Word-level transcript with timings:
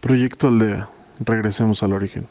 Proyecto 0.00 0.48
Aldea. 0.48 0.88
Regresemos 1.20 1.82
al 1.82 1.92
origen. 1.92 2.26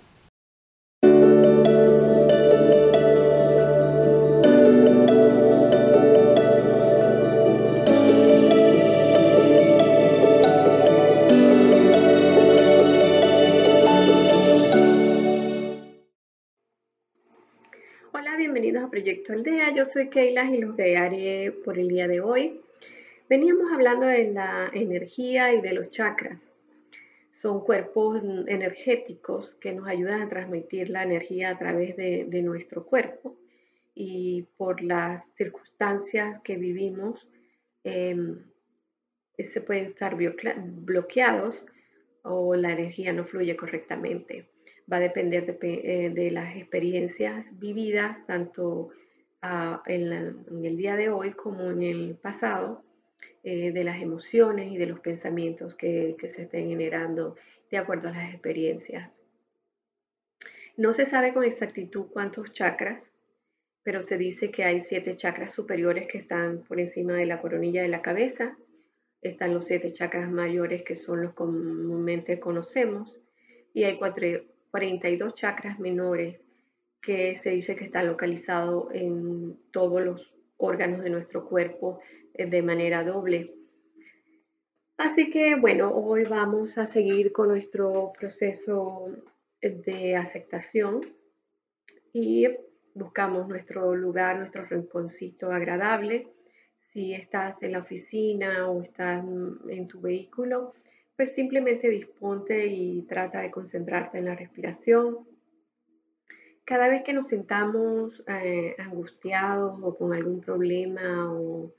Proyecto 18.89 19.33
Aldea. 19.33 19.75
Yo 19.75 19.85
soy 19.85 20.09
Keila 20.09 20.49
y 20.49 20.57
los 20.57 20.75
guiaré 20.75 21.51
por 21.63 21.77
el 21.77 21.87
día 21.87 22.07
de 22.07 22.21
hoy. 22.21 22.61
Veníamos 23.29 23.71
hablando 23.71 24.07
de 24.07 24.31
la 24.31 24.71
energía 24.73 25.53
y 25.53 25.61
de 25.61 25.73
los 25.73 25.91
chakras 25.91 26.47
son 27.41 27.61
cuerpos 27.61 28.21
energéticos 28.47 29.55
que 29.61 29.73
nos 29.73 29.87
ayudan 29.87 30.21
a 30.21 30.29
transmitir 30.29 30.89
la 30.89 31.03
energía 31.03 31.51
a 31.51 31.57
través 31.57 31.95
de, 31.95 32.41
nuestro 32.41 32.85
cuerpo 32.85 33.37
y 33.93 34.43
por 34.57 34.81
las 34.81 35.25
circunstancias 35.35 36.41
que 36.43 36.55
vivimos 36.55 37.27
em, 37.83 38.43
se 39.37 39.61
pueden 39.61 39.85
estar 39.85 40.15
bloqueados 40.15 41.65
o 42.23 42.55
la 42.55 42.73
energía 42.73 43.13
no 43.13 43.25
fluye 43.25 43.55
correctamente. 43.55 44.49
Va 44.91 44.97
a 44.97 45.01
depender 45.01 45.59
de, 45.59 46.05
eh, 46.05 46.31
las 46.31 46.55
experiencias 46.55 47.45
vividas 47.59 48.25
tanto 48.25 48.89
ah, 49.41 49.83
en 49.85 50.11
el 50.65 50.77
día 50.77 50.95
de 50.95 51.09
hoy 51.09 51.31
como 51.31 51.71
en 51.71 51.83
el 51.83 52.15
pasado 52.15 52.86
eh, 53.43 53.71
de 53.71 53.83
las 53.83 54.01
emociones 54.01 54.71
y 54.71 54.77
de 54.77 54.87
los 54.87 54.99
pensamientos 54.99 55.75
que, 55.75 56.17
se 56.19 56.43
estén 56.43 56.69
generando 56.69 57.35
de 57.71 57.77
acuerdo 57.77 58.09
a 58.09 58.11
las 58.11 58.33
experiencias. 58.33 59.09
No 60.75 60.93
se 60.93 61.05
sabe 61.05 61.33
con 61.33 61.43
exactitud 61.43 62.07
cuántos 62.11 62.51
chakras, 62.51 63.01
pero 63.83 64.01
se 64.01 64.17
dice 64.17 64.51
que 64.51 64.63
hay 64.63 64.81
siete 64.81 65.15
chakras 65.15 65.53
superiores 65.53 66.07
que 66.07 66.17
están 66.17 66.63
por 66.63 66.79
encima 66.79 67.13
de 67.13 67.25
la 67.25 67.41
coronilla 67.41 67.81
de 67.81 67.87
la 67.87 68.01
cabeza. 68.01 68.57
Están 69.21 69.53
los 69.53 69.65
siete 69.65 69.93
chakras 69.93 70.29
mayores 70.29 70.83
que 70.83 70.95
son 70.95 71.21
los 71.21 71.33
comúnmente 71.33 72.39
conocemos. 72.39 73.17
Y 73.73 73.85
hay 73.85 73.97
42 73.97 75.35
chakras 75.35 75.79
menores 75.79 76.41
que 77.01 77.37
se 77.39 77.51
dice 77.51 77.77
que 77.77 77.85
están 77.85 78.07
localizados 78.07 78.93
en 78.93 79.57
todos 79.71 80.01
los 80.01 80.33
órganos 80.57 81.01
de 81.03 81.11
nuestro 81.11 81.47
cuerpo 81.47 82.01
de 82.37 82.61
manera 82.61 83.03
doble. 83.03 83.53
Así 84.97 85.29
que 85.29 85.55
bueno, 85.55 85.91
hoy 85.93 86.23
vamos 86.23 86.77
a 86.77 86.87
seguir 86.87 87.31
con 87.31 87.49
nuestro 87.49 88.11
proceso 88.17 89.11
de 89.61 90.15
aceptación 90.15 91.01
y 92.13 92.47
buscamos 92.95 93.47
nuestro 93.47 93.95
lugar, 93.95 94.37
nuestro 94.37 94.65
rinconcito 94.65 95.51
agradable. 95.51 96.27
Si 96.93 97.13
estás 97.13 97.61
en 97.61 97.73
la 97.73 97.79
oficina 97.79 98.67
o 98.69 98.81
estás 98.81 99.23
en 99.69 99.87
tu 99.87 100.01
vehículo, 100.01 100.73
pues 101.15 101.33
simplemente 101.33 101.89
disponte 101.89 102.65
y 102.65 103.03
trata 103.03 103.41
de 103.41 103.51
concentrarte 103.51 104.17
en 104.17 104.25
la 104.25 104.35
respiración. 104.35 105.27
Cada 106.65 106.89
vez 106.89 107.03
que 107.03 107.13
nos 107.13 107.27
sentamos 107.27 108.23
eh, 108.27 108.75
angustiados 108.77 109.79
o 109.81 109.95
con 109.95 110.13
algún 110.13 110.41
problema 110.41 111.31
o 111.33 111.71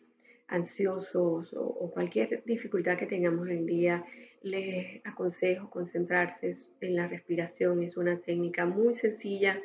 ansiosos 0.48 1.52
o, 1.54 1.90
cualquier 1.92 2.42
dificultad 2.44 2.98
que 2.98 3.06
tengamos 3.06 3.48
en 3.48 3.58
el 3.58 3.66
día, 3.66 4.04
les 4.42 5.00
aconsejo 5.04 5.70
concentrarse 5.70 6.56
en 6.80 6.96
la 6.96 7.06
respiración. 7.06 7.82
Es 7.82 7.96
una 7.96 8.18
técnica 8.18 8.66
muy 8.66 8.94
sencilla 8.94 9.60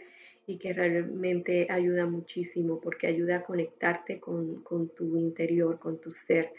y 0.46 0.58
que 0.58 0.74
realmente 0.74 1.68
ayuda 1.70 2.06
muchísimo 2.06 2.82
porque 2.82 3.08
ayuda 3.08 3.38
a 3.38 3.44
conectarte 3.44 4.20
con, 4.20 4.64
tu 4.96 5.18
interior, 5.18 5.80
con 5.80 6.00
tu 6.00 6.12
ser. 6.28 6.52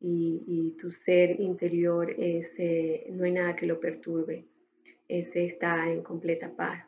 Y, 0.00 0.76
tu 0.80 0.92
ser 0.92 1.40
interior 1.40 2.14
ese, 2.18 3.06
no 3.10 3.24
hay 3.24 3.32
nada 3.32 3.56
que 3.56 3.66
lo 3.66 3.80
perturbe. 3.80 4.44
Ese 5.08 5.46
está 5.46 5.90
en 5.90 6.02
completa 6.02 6.54
paz. 6.54 6.85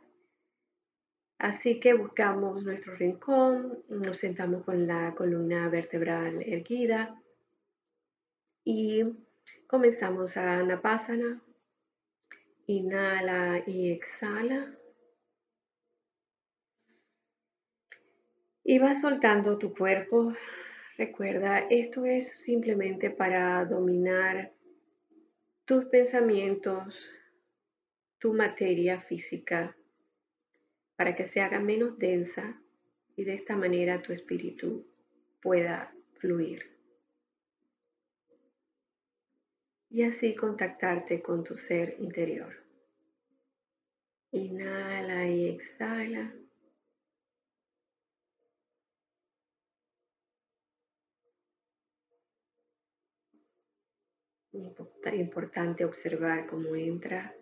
Así 1.38 1.78
que 1.78 1.94
buscamos 1.94 2.64
nuestro 2.64 2.96
rincón, 2.96 3.84
nos 3.88 4.18
sentamos 4.18 4.64
con 4.64 4.88
la 4.88 5.14
columna 5.14 5.68
vertebral 5.68 6.42
erguida 6.42 7.16
y 8.64 9.04
comenzamos 9.68 10.36
a 10.36 10.58
Anapasana. 10.58 11.40
Inhala 12.66 13.62
y 13.68 13.92
exhala. 13.92 14.74
Y 18.64 18.80
vas 18.80 19.00
soltando 19.00 19.58
tu 19.58 19.72
cuerpo. 19.72 20.34
Recuerda, 20.96 21.60
esto 21.70 22.04
es 22.04 22.36
simplemente 22.44 23.10
para 23.10 23.64
dominar 23.64 24.52
tus 25.64 25.84
pensamientos, 25.84 27.08
tu 28.18 28.34
materia 28.34 29.00
física 29.02 29.77
para 30.98 31.14
que 31.14 31.28
se 31.28 31.40
haga 31.40 31.60
menos 31.60 31.96
densa 31.96 32.60
y 33.14 33.22
de 33.22 33.34
esta 33.34 33.56
manera 33.56 34.02
tu 34.02 34.12
espíritu 34.12 34.84
pueda 35.40 35.94
fluir. 36.18 36.76
Y 39.90 40.02
así 40.02 40.34
contactarte 40.34 41.22
con 41.22 41.44
tu 41.44 41.56
ser 41.56 41.94
interior. 42.00 42.52
Inhala 44.32 45.28
y 45.28 45.50
exhala. 45.50 46.34
Importante 55.12 55.84
observar 55.84 56.48
cómo 56.48 56.74
entra 56.74 57.34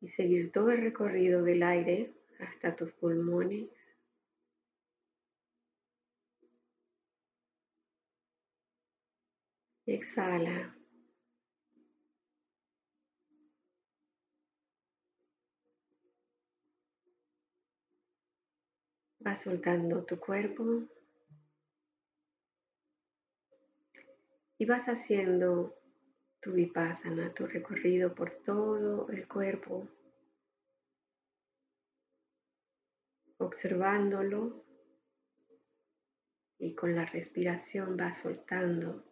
y 0.00 0.08
seguir 0.10 0.52
todo 0.52 0.70
el 0.70 0.80
recorrido 0.80 1.42
del 1.42 1.62
aire 1.64 2.19
hasta 2.40 2.74
tus 2.76 2.92
pulmones. 2.92 3.68
Exhala. 9.86 10.76
Vas 19.18 19.42
soltando 19.42 20.04
tu 20.04 20.18
cuerpo 20.18 20.84
y 24.56 24.64
vas 24.64 24.88
haciendo 24.88 25.74
tu 26.40 26.52
vipassana, 26.52 27.32
tu 27.34 27.46
recorrido 27.46 28.14
por 28.14 28.30
todo 28.44 29.08
el 29.10 29.28
cuerpo 29.28 29.86
observándolo 33.50 34.64
y 36.56 36.72
con 36.76 36.94
la 36.94 37.04
respiración 37.04 37.96
va 37.98 38.14
soltando. 38.14 39.04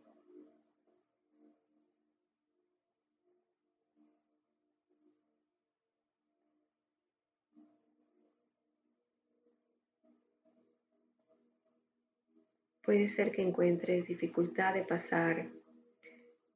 Puede 12.85 13.09
ser 13.09 13.33
que 13.33 13.43
encuentres 13.43 14.07
dificultad 14.07 14.75
de 14.75 14.85
pasar 14.85 15.51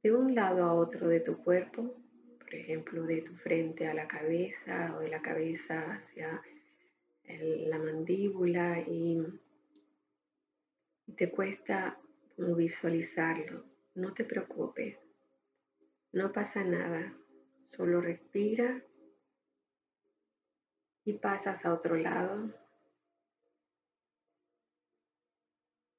de 0.04 0.14
un 0.14 0.36
lado 0.36 0.64
a 0.64 0.72
otro 0.72 1.08
de 1.08 1.20
tu 1.20 1.36
cuerpo, 1.42 1.96
por 2.38 2.54
ejemplo, 2.54 3.02
de 3.02 3.22
tu 3.22 3.34
frente 3.34 3.88
a 3.88 3.92
la 3.92 4.06
cabeza 4.06 4.94
o 4.96 5.00
de 5.00 5.08
la 5.08 5.20
cabeza 5.20 5.94
hacia 5.94 6.40
la 7.40 7.78
mandíbula 7.78 8.80
y 8.80 9.22
te 11.16 11.30
cuesta 11.30 11.98
visualizarlo, 12.36 13.64
no 13.94 14.12
te 14.14 14.24
preocupes, 14.24 14.96
no 16.12 16.32
pasa 16.32 16.64
nada, 16.64 17.14
solo 17.76 18.00
respira 18.00 18.82
y 21.04 21.14
pasas 21.14 21.64
a 21.64 21.74
otro 21.74 21.96
lado. 21.96 22.50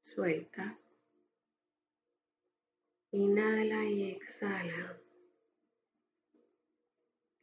Suelta. 0.02 0.78
Inhala 3.12 3.86
y 3.86 4.12
exhala. 4.12 4.98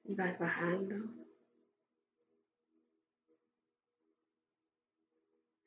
Y 0.04 0.14
vas 0.14 0.38
bajando. 0.38 1.19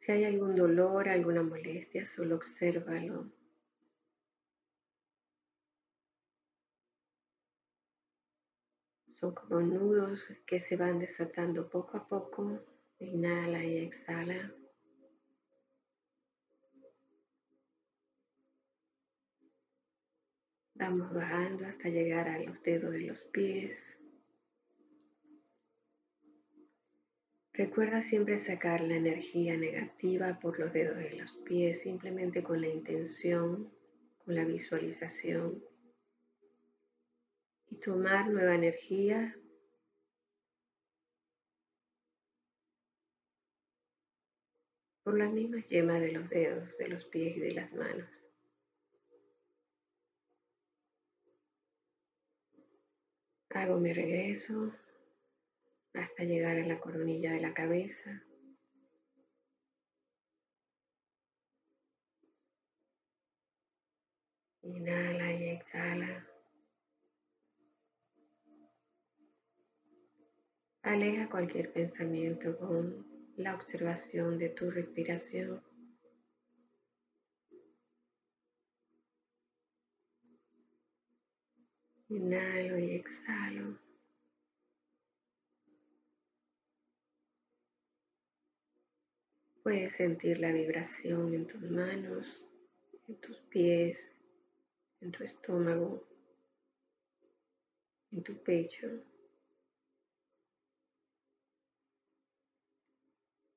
Si 0.05 0.11
hay 0.11 0.25
algún 0.25 0.53
dolor, 0.53 1.07
alguna 1.07 1.41
molestia, 1.43 2.05
solo 2.05 2.35
obsérvalo. 2.35 3.31
Son 9.07 9.33
como 9.33 9.61
nudos 9.61 10.19
que 10.45 10.59
se 10.67 10.75
van 10.75 10.99
desatando 10.99 11.69
poco 11.69 11.95
a 11.95 12.05
poco. 12.05 12.59
Inhala 12.99 13.63
y 13.63 13.77
exhala. 13.77 14.53
Vamos 20.73 21.13
bajando 21.13 21.65
hasta 21.65 21.87
llegar 21.87 22.27
a 22.27 22.39
los 22.39 22.61
dedos 22.63 22.91
de 22.91 22.99
los 22.99 23.19
pies. 23.31 23.92
Recuerda 27.55 28.01
siempre 28.01 28.39
sacar 28.39 28.81
la 28.81 28.95
energía 28.95 29.55
negativa 29.55 30.39
por 30.39 30.57
los 30.59 30.73
dedos 30.73 30.97
de 30.97 31.11
los 31.11 31.31
pies 31.45 31.83
simplemente 31.83 32.41
con 32.41 32.59
la 32.59 32.67
intención, 32.67 33.71
con 34.25 34.33
la 34.33 34.43
visualización. 34.43 35.63
Y 37.69 37.75
tomar 37.75 38.27
nueva 38.29 38.55
energía. 38.55 39.37
Por 45.03 45.19
las 45.19 45.31
mismas 45.31 45.69
yemas 45.69 46.01
de 46.01 46.11
los 46.11 46.27
dedos, 46.29 46.75
de 46.79 46.87
los 46.87 47.05
pies 47.05 47.37
y 47.37 47.39
de 47.39 47.51
las 47.53 47.71
manos. 47.73 48.09
Hago 53.51 53.79
mi 53.79 53.93
regreso 53.93 54.73
hasta 55.93 56.23
llegar 56.23 56.57
a 56.57 56.65
la 56.65 56.79
coronilla 56.79 57.33
de 57.33 57.41
la 57.41 57.53
cabeza. 57.53 58.23
Inhala 64.63 65.33
y 65.33 65.49
exhala. 65.49 66.27
Aleja 70.83 71.29
cualquier 71.29 71.71
pensamiento 71.71 72.57
con 72.57 73.05
la 73.37 73.55
observación 73.55 74.37
de 74.37 74.49
tu 74.49 74.69
respiración. 74.71 75.61
Inhalo 82.09 82.77
y 82.79 82.95
exhalo. 82.95 83.82
Puedes 89.63 89.95
sentir 89.95 90.39
la 90.39 90.51
vibración 90.51 91.33
en 91.33 91.47
tus 91.47 91.61
manos, 91.61 92.27
en 93.07 93.15
tus 93.21 93.37
pies, 93.43 93.97
en 94.99 95.09
tu 95.09 95.23
estómago, 95.23 96.05
en 98.11 98.21
tu 98.23 98.35
pecho. 98.43 98.89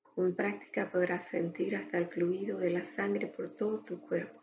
Con 0.04 0.36
práctica 0.36 0.92
podrás 0.92 1.26
sentir 1.26 1.74
hasta 1.74 1.98
el 1.98 2.06
fluido 2.06 2.56
de 2.58 2.70
la 2.70 2.86
sangre 2.94 3.26
por 3.26 3.56
todo 3.56 3.80
tu 3.80 4.00
cuerpo. 4.00 4.40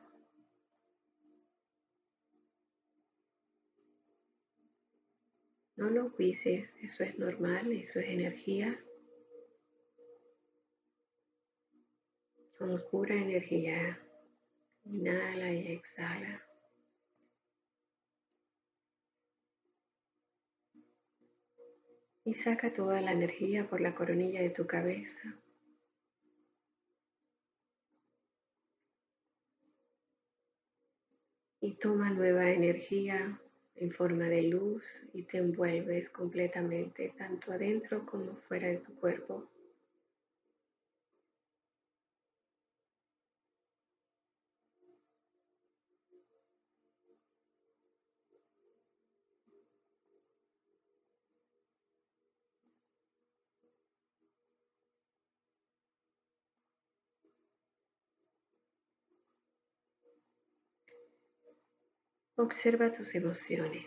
No 5.77 5.89
lo 5.89 6.09
juicies, 6.09 6.69
eso 6.81 7.05
es 7.05 7.17
normal, 7.17 7.71
eso 7.71 7.99
es 7.99 8.09
energía. 8.09 8.77
Somos 12.57 12.81
pura 12.83 13.15
energía. 13.15 13.99
Inhala 14.85 15.51
y 15.51 15.73
exhala. 15.73 16.41
Y 22.25 22.33
saca 22.35 22.73
toda 22.73 23.01
la 23.01 23.11
energía 23.11 23.67
por 23.67 23.81
la 23.81 23.95
coronilla 23.95 24.41
de 24.41 24.49
tu 24.49 24.65
cabeza. 24.65 25.35
Y 31.59 31.73
toma 31.73 32.09
nueva 32.09 32.51
energía 32.51 33.39
en 33.75 33.91
forma 33.91 34.25
de 34.25 34.43
luz 34.43 34.83
y 35.13 35.23
te 35.23 35.37
envuelves 35.37 36.09
completamente, 36.09 37.13
tanto 37.17 37.51
adentro 37.51 38.05
como 38.05 38.35
fuera 38.47 38.67
de 38.67 38.77
tu 38.77 38.93
cuerpo. 38.95 39.49
Observa 62.35 62.91
tus 62.91 63.13
emociones. 63.13 63.85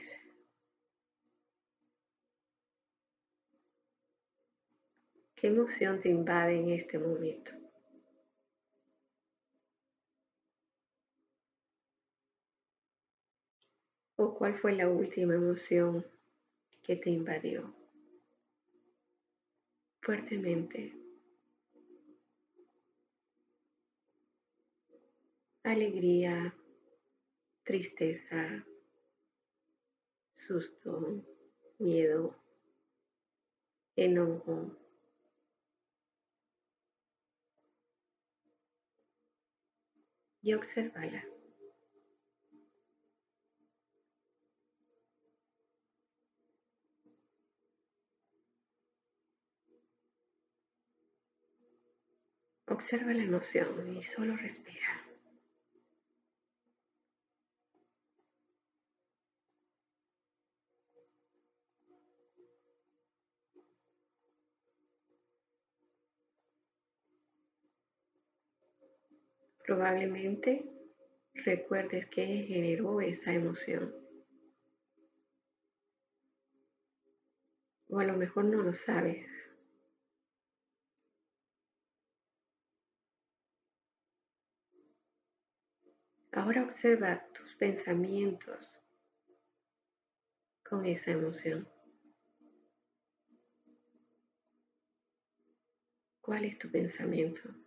¿Qué 5.34 5.48
emoción 5.48 6.00
te 6.00 6.10
invade 6.10 6.60
en 6.60 6.70
este 6.70 6.96
momento? 6.96 7.50
¿O 14.14 14.32
cuál 14.38 14.56
fue 14.60 14.74
la 14.74 14.88
última 14.88 15.34
emoción 15.34 16.06
que 16.84 16.94
te 16.94 17.10
invadió 17.10 17.74
fuertemente? 20.00 20.94
Alegría, 25.64 26.54
tristeza, 27.66 28.64
susto, 30.34 31.24
miedo, 31.80 32.36
enojo. 33.96 34.70
Y 40.42 40.54
observala. 40.54 41.24
Observa 52.68 53.12
la 53.12 53.24
emoción 53.24 53.96
y 53.96 54.04
solo 54.04 54.36
respira. 54.36 55.05
Probablemente 69.66 70.64
recuerdes 71.34 72.06
qué 72.10 72.44
generó 72.46 73.00
esa 73.00 73.32
emoción. 73.32 73.92
O 77.88 77.98
a 77.98 78.04
lo 78.04 78.16
mejor 78.16 78.44
no 78.44 78.62
lo 78.62 78.74
sabes. 78.74 79.26
Ahora 86.30 86.62
observa 86.62 87.26
tus 87.32 87.56
pensamientos 87.56 88.68
con 90.62 90.86
esa 90.86 91.10
emoción. 91.10 91.68
¿Cuál 96.20 96.44
es 96.44 96.56
tu 96.58 96.70
pensamiento? 96.70 97.65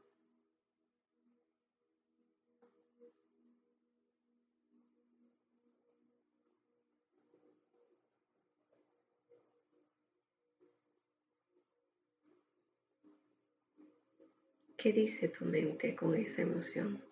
¿Qué 14.82 14.94
dice 14.94 15.28
tu 15.28 15.44
mente 15.44 15.94
con 15.94 16.16
esa 16.16 16.42
emoción? 16.42 17.04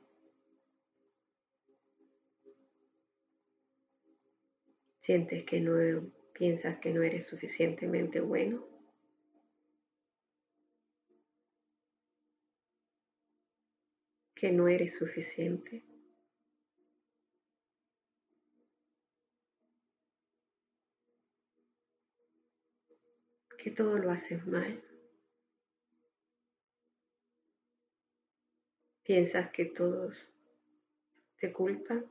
¿Sientes 5.02 5.44
que 5.44 5.60
no 5.60 6.10
piensas 6.32 6.78
que 6.80 6.94
no 6.94 7.04
eres 7.04 7.26
suficientemente 7.26 8.22
bueno? 8.22 8.66
¿Que 14.34 14.54
no 14.54 14.70
eres 14.70 14.98
suficiente? 14.98 15.84
que 23.58 23.72
todo 23.72 23.98
lo 23.98 24.12
haces 24.12 24.48
mal. 24.48 24.82
Piensas 29.08 29.50
que 29.52 29.64
todos 29.64 30.18
te 31.40 31.54
culpan, 31.54 32.06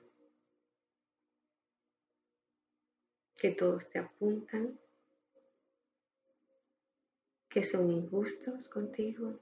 que 3.37 3.51
todos 3.51 3.87
te 3.91 3.99
apuntan, 3.99 4.81
que 7.51 7.65
son 7.65 7.91
injustos 7.91 8.67
contigo. 8.71 9.39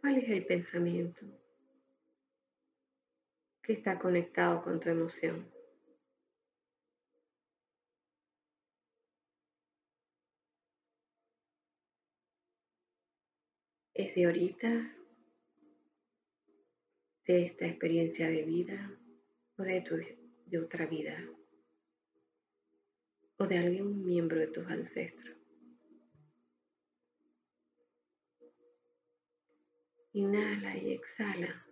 ¿Cuál 0.00 0.18
es 0.18 0.28
el 0.28 0.46
pensamiento 0.46 1.26
que 3.64 3.72
está 3.72 3.98
conectado 3.98 4.62
con 4.62 4.78
tu 4.78 4.88
emoción? 4.88 5.50
¿Es 13.92 14.14
de 14.14 14.24
ahorita? 14.24 15.01
¿De 17.24 17.46
esta 17.46 17.66
experiencia 17.66 18.28
de 18.28 18.42
vida? 18.42 18.98
¿O 19.56 19.62
de, 19.62 19.80
tu, 19.82 19.96
de 20.46 20.58
otra 20.58 20.86
vida? 20.86 21.16
¿O 23.36 23.46
de 23.46 23.58
algún 23.58 24.04
miembro 24.04 24.40
de 24.40 24.48
tus 24.48 24.66
ancestros? 24.66 25.36
Inhala 30.14 30.76
y 30.76 30.92
exhala. 30.92 31.64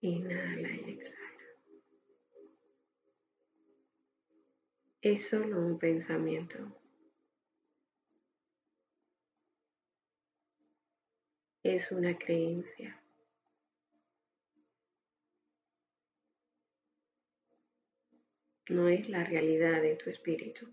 Inhala 0.00 0.70
y 0.70 0.90
exhala. 0.90 1.24
Es 5.02 5.28
solo 5.28 5.58
un 5.58 5.78
pensamiento. 5.78 6.83
Es 11.64 11.90
una 11.92 12.18
creencia. 12.18 13.00
No 18.68 18.88
es 18.88 19.08
la 19.08 19.24
realidad 19.24 19.80
de 19.80 19.96
tu 19.96 20.10
espíritu. 20.10 20.68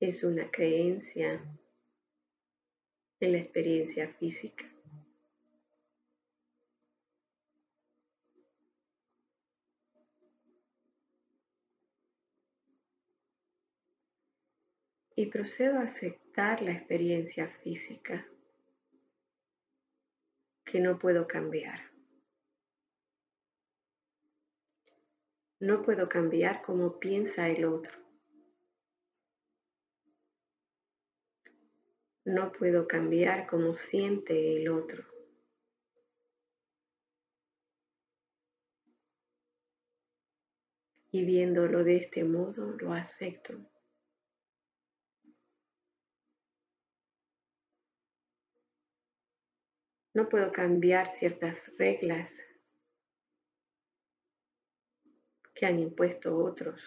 Es 0.00 0.24
una 0.24 0.50
creencia 0.50 1.40
en 3.20 3.32
la 3.32 3.38
experiencia 3.38 4.08
física. 4.14 4.77
Y 15.18 15.26
procedo 15.26 15.80
a 15.80 15.82
aceptar 15.82 16.62
la 16.62 16.70
experiencia 16.70 17.48
física 17.64 18.24
que 20.64 20.78
no 20.78 20.96
puedo 20.96 21.26
cambiar. 21.26 21.80
No 25.58 25.82
puedo 25.82 26.08
cambiar 26.08 26.62
cómo 26.62 27.00
piensa 27.00 27.48
el 27.48 27.64
otro. 27.64 27.98
No 32.24 32.52
puedo 32.52 32.86
cambiar 32.86 33.48
cómo 33.48 33.74
siente 33.74 34.54
el 34.54 34.68
otro. 34.68 35.04
Y 41.10 41.24
viéndolo 41.24 41.82
de 41.82 41.96
este 41.96 42.22
modo, 42.22 42.76
lo 42.76 42.92
acepto. 42.92 43.58
No 50.18 50.28
puedo 50.28 50.50
cambiar 50.50 51.12
ciertas 51.12 51.56
reglas 51.78 52.28
que 55.54 55.64
han 55.64 55.78
impuesto 55.78 56.36
otros. 56.36 56.80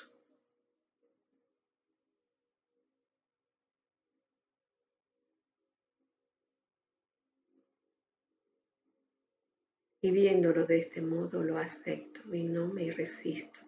Y 10.02 10.12
viéndolo 10.12 10.66
de 10.66 10.80
este 10.80 11.02
modo 11.02 11.42
lo 11.42 11.58
acepto 11.58 12.36
y 12.36 12.44
no 12.44 12.68
me 12.68 12.92
resisto. 12.92 13.62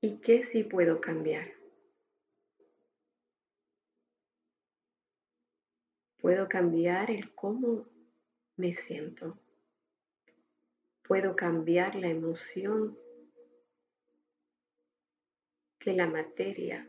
¿Y 0.00 0.22
qué 0.22 0.42
sí 0.44 0.64
puedo 0.64 1.02
cambiar? 1.02 1.59
Puedo 6.30 6.48
cambiar 6.48 7.10
el 7.10 7.34
cómo 7.34 7.88
me 8.54 8.72
siento. 8.72 9.36
Puedo 11.02 11.34
cambiar 11.34 11.96
la 11.96 12.06
emoción 12.06 12.96
que 15.80 15.92
la 15.92 16.06
materia 16.06 16.88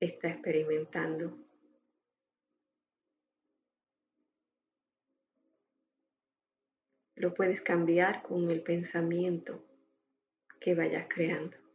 está 0.00 0.30
experimentando. 0.30 1.38
Lo 7.14 7.34
puedes 7.34 7.62
cambiar 7.62 8.24
con 8.24 8.50
el 8.50 8.64
pensamiento 8.64 9.64
que 10.60 10.74
vayas 10.74 11.06
creando. 11.08 11.67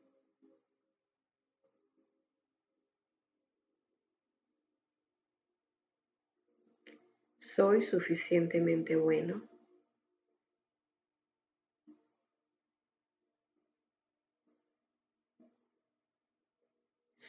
¿Soy 7.55 7.85
suficientemente 7.85 8.95
bueno? 8.95 9.47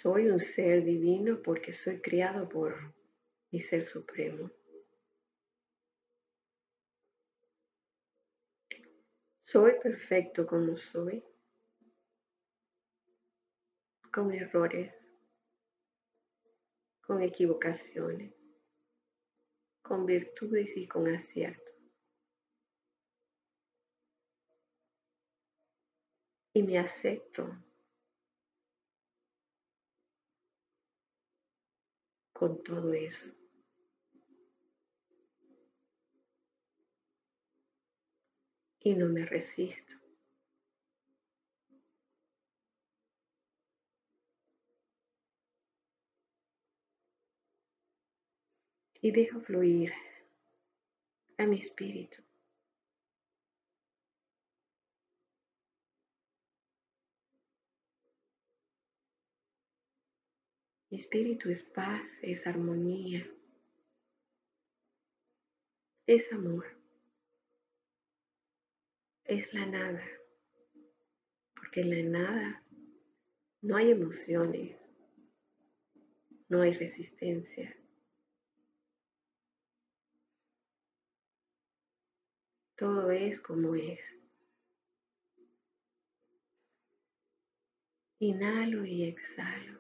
Soy 0.00 0.28
un 0.28 0.40
ser 0.40 0.83
divino 0.83 1.43
porque 1.43 1.75
soy 1.75 2.00
criado 2.00 2.49
por 2.49 2.95
mi 3.50 3.61
ser 3.61 3.85
supremo. 3.85 4.50
Soy 9.45 9.73
perfecto 9.83 10.47
como 10.47 10.78
soy, 10.78 11.23
con 14.11 14.33
errores, 14.33 14.95
con 17.02 17.21
equivocaciones 17.21 18.43
con 19.85 20.07
virtudes 20.07 20.75
y 20.79 20.88
con 20.88 21.07
acierto. 21.14 21.71
Y 26.55 26.62
me 26.62 26.79
acepto 26.79 27.55
con 32.33 32.62
todo 32.62 32.95
eso. 32.95 33.26
Y 38.81 38.95
no 38.95 39.07
me 39.09 39.26
resisto. 39.26 40.03
Y 49.04 49.11
dejo 49.11 49.38
fluir 49.38 49.92
a 51.37 51.44
mi 51.44 51.61
espíritu. 51.61 52.23
Mi 60.90 61.00
espíritu 61.00 61.50
es 61.50 61.62
paz, 61.64 62.02
es 62.23 62.46
armonía, 62.46 63.30
es 66.06 66.32
amor, 66.32 66.64
es 69.25 69.52
la 69.52 69.66
nada, 69.66 70.08
porque 71.54 71.82
en 71.82 71.90
la 71.90 72.20
nada 72.20 72.62
no 73.61 73.76
hay 73.76 73.90
emociones, 73.90 74.78
no 76.49 76.62
hay 76.62 76.73
resistencia, 76.73 77.76
Todo 82.76 83.11
es 83.12 83.40
como 83.40 83.76
es. 83.76 84.00
Inhalo 88.19 88.85
y 88.85 89.04
exhalo. 89.04 89.78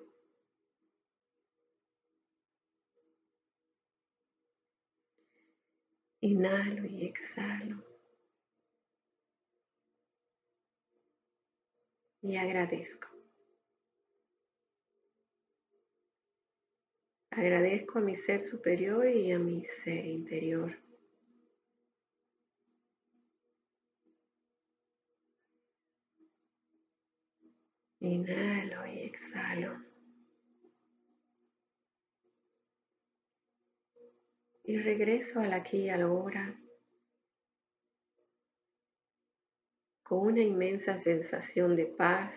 Inhalo 6.20 6.86
y 6.86 7.06
exhalo. 7.06 7.82
Y 12.22 12.36
agradezco. 12.36 13.08
Agradezco 17.30 17.98
a 17.98 18.02
mi 18.02 18.14
ser 18.14 18.40
superior 18.40 19.08
y 19.08 19.32
a 19.32 19.38
mi 19.38 19.66
ser 19.84 20.06
interior. 20.06 20.83
Inhalo 28.04 28.86
y 28.86 28.98
exhalo. 28.98 29.82
Y 34.64 34.76
regreso 34.76 35.40
al 35.40 35.54
aquí 35.54 35.84
y 35.84 35.88
ahora 35.88 36.54
con 40.02 40.18
una 40.18 40.42
inmensa 40.42 41.02
sensación 41.02 41.76
de 41.76 41.86
paz, 41.86 42.34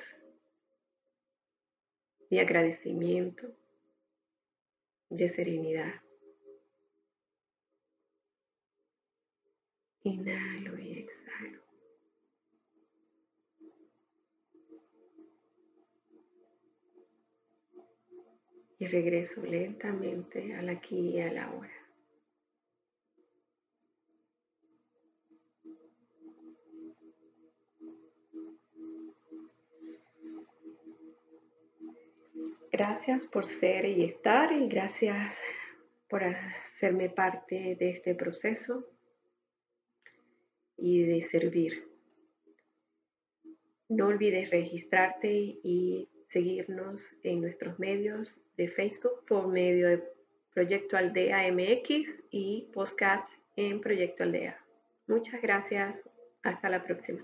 de 2.30 2.40
agradecimiento, 2.40 3.54
de 5.10 5.28
serenidad. 5.28 6.02
Inhalo 10.04 10.80
y 10.80 10.87
Y 18.79 18.86
regreso 18.86 19.41
lentamente 19.41 20.55
al 20.55 20.69
aquí 20.69 21.10
y 21.10 21.22
a 21.22 21.31
la 21.31 21.51
hora. 21.51 21.88
Gracias 32.72 33.25
por 33.25 33.48
ser 33.48 33.86
y 33.86 34.03
estar 34.03 34.51
y 34.51 34.67
gracias 34.67 35.36
por 36.07 36.24
hacerme 36.24 37.10
parte 37.10 37.75
de 37.79 37.89
este 37.89 38.13
proceso 38.13 38.86
y 40.77 41.01
de 41.01 41.27
servir. 41.29 41.88
No 43.89 44.07
olvides 44.07 44.51
registrarte 44.51 45.31
y 45.63 46.07
seguirnos 46.31 47.01
en 47.24 47.41
nuestros 47.41 47.77
medios 47.79 48.36
de 48.57 48.69
Facebook 48.69 49.25
por 49.27 49.48
medio 49.48 49.88
de 49.88 50.03
Proyecto 50.53 50.98
Aldea 50.98 51.51
MX 51.51 52.10
y 52.31 52.69
podcast 52.74 53.29
en 53.55 53.79
Proyecto 53.81 54.24
Aldea. 54.24 54.60
Muchas 55.07 55.41
gracias. 55.41 55.96
Hasta 56.43 56.69
la 56.69 56.84
próxima. 56.84 57.22